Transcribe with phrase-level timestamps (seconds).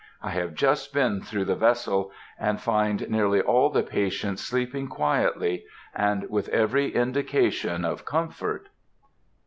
[0.23, 5.65] I have just been through the vessel, and find nearly all the patients sleeping quietly,
[5.93, 8.69] and with every indication of comfort.